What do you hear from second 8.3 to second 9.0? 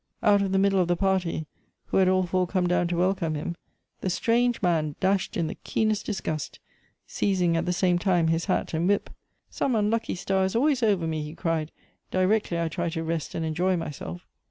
hat and